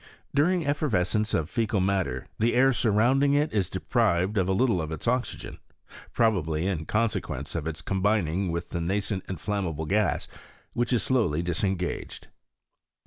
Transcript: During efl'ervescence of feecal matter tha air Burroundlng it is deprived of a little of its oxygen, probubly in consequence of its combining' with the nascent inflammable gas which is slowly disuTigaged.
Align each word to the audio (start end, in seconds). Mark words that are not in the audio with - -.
During 0.33 0.63
efl'ervescence 0.63 1.35
of 1.35 1.47
feecal 1.47 1.79
matter 1.79 2.25
tha 2.39 2.53
air 2.55 2.71
Burroundlng 2.71 3.39
it 3.39 3.53
is 3.53 3.69
deprived 3.69 4.35
of 4.39 4.49
a 4.49 4.51
little 4.51 4.81
of 4.81 4.91
its 4.91 5.07
oxygen, 5.07 5.59
probubly 6.11 6.63
in 6.63 6.87
consequence 6.87 7.53
of 7.53 7.67
its 7.67 7.83
combining' 7.83 8.51
with 8.51 8.71
the 8.71 8.81
nascent 8.81 9.23
inflammable 9.29 9.85
gas 9.85 10.27
which 10.73 10.91
is 10.91 11.03
slowly 11.03 11.43
disuTigaged. 11.43 12.29